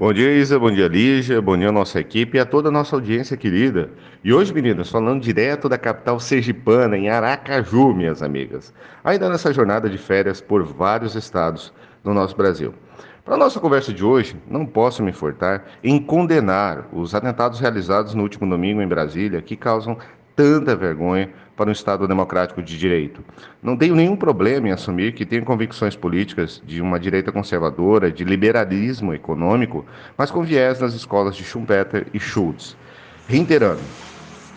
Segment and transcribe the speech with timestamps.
[0.00, 0.58] Bom dia, Isa.
[0.58, 1.42] Bom dia, Lígia.
[1.42, 3.90] Bom dia a nossa equipe e a toda a nossa audiência querida.
[4.24, 8.72] E hoje, meninas, falando direto da capital sergipana, em Aracaju, minhas amigas.
[9.04, 11.70] Ainda nessa jornada de férias por vários estados
[12.02, 12.72] do nosso Brasil.
[13.26, 18.14] Para a nossa conversa de hoje, não posso me furtar em condenar os atentados realizados
[18.14, 19.98] no último domingo em Brasília, que causam
[20.34, 21.28] tanta vergonha
[21.60, 23.22] para um Estado democrático de direito.
[23.62, 28.24] Não tenho nenhum problema em assumir que tenho convicções políticas de uma direita conservadora, de
[28.24, 29.84] liberalismo econômico,
[30.16, 32.78] mas com viés nas escolas de Schumpeter e Schultz.
[33.28, 33.82] Reiterando,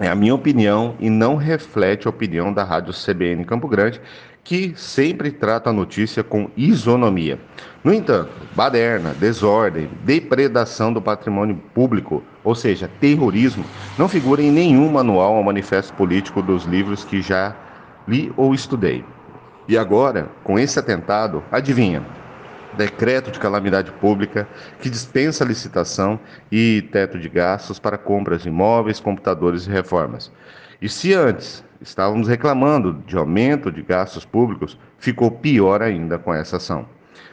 [0.00, 4.00] é a minha opinião e não reflete a opinião da Rádio CBN Campo Grande,
[4.48, 7.38] que sempre trata a notícia com isonomia.
[7.84, 13.62] No entanto, baderna, desordem, depredação do patrimônio público, ou seja, terrorismo,
[13.98, 17.54] não figura em nenhum manual ou manifesto político dos livros que já
[18.08, 19.04] li ou estudei.
[19.68, 22.02] E agora, com esse atentado, adivinha?
[22.76, 24.46] Decreto de calamidade pública
[24.80, 26.20] que dispensa licitação
[26.52, 30.30] e teto de gastos para compras de imóveis, computadores e reformas.
[30.80, 36.56] E se antes estávamos reclamando de aumento de gastos públicos, ficou pior ainda com essa
[36.56, 36.86] ação.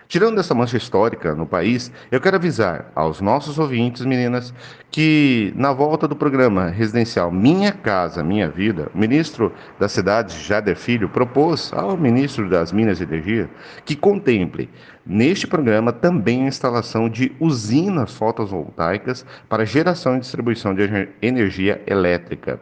[0.08, 4.54] Tirando essa mancha histórica no país, eu quero avisar aos nossos ouvintes, meninas,
[4.92, 10.76] que na volta do programa residencial Minha Casa Minha Vida, o ministro da cidade, Jader
[10.76, 13.50] Filho, propôs ao ministro das Minas e Energia
[13.84, 14.70] que contemple
[15.06, 22.60] neste programa também a instalação de usinas fotovoltaicas para geração e distribuição de energia elétrica.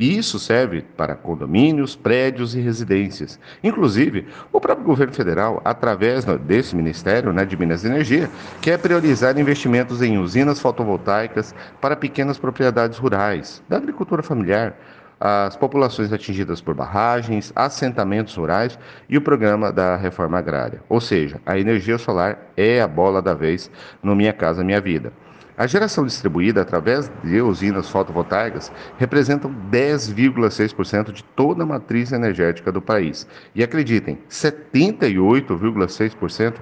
[0.00, 3.38] E isso serve para condomínios, prédios e residências.
[3.62, 8.30] Inclusive, o próprio governo federal, através desse Ministério né, de Minas e Energia,
[8.62, 14.74] quer priorizar investimentos em usinas fotovoltaicas para pequenas propriedades rurais, da agricultura familiar,
[15.20, 20.80] as populações atingidas por barragens, assentamentos rurais e o programa da reforma agrária.
[20.88, 23.70] Ou seja, a energia solar é a bola da vez
[24.02, 25.12] no Minha Casa Minha Vida.
[25.60, 32.80] A geração distribuída através de usinas fotovoltaicas representa 10,6% de toda a matriz energética do
[32.80, 33.28] país.
[33.54, 36.54] E acreditem, 78,6%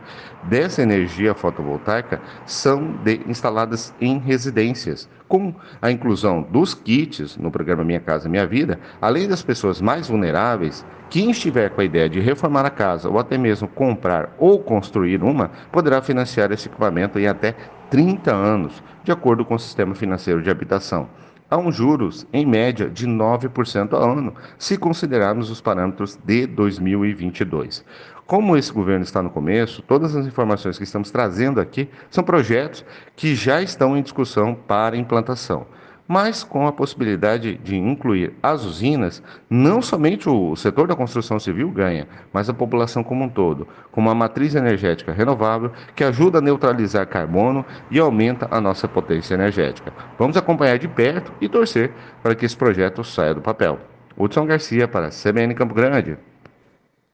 [0.42, 5.08] dessa energia fotovoltaica são de, instaladas em residências.
[5.28, 10.08] Com a inclusão dos kits no programa Minha Casa Minha Vida, além das pessoas mais
[10.08, 14.58] vulneráveis, quem estiver com a ideia de reformar a casa ou até mesmo comprar ou
[14.58, 17.54] construir uma, poderá financiar esse equipamento em até
[17.90, 21.08] 30 anos, de acordo com o sistema financeiro de habitação.
[21.50, 27.84] Há um juros, em média, de 9% ao ano, se considerarmos os parâmetros de 2022.
[28.26, 32.84] Como esse governo está no começo, todas as informações que estamos trazendo aqui são projetos
[33.16, 35.66] que já estão em discussão para implantação
[36.08, 41.70] mas com a possibilidade de incluir as usinas, não somente o setor da construção civil
[41.70, 46.40] ganha, mas a população como um todo, com uma matriz energética renovável que ajuda a
[46.40, 49.92] neutralizar carbono e aumenta a nossa potência energética.
[50.18, 51.92] Vamos acompanhar de perto e torcer
[52.22, 53.78] para que esse projeto saia do papel.
[54.16, 56.16] Hudson Garcia para CBN Campo Grande.